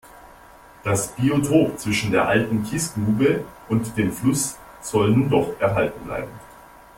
[0.83, 6.31] Das Biotop zwischen der alten Kiesgrube und dem Fluss soll nun doch erhalten bleiben.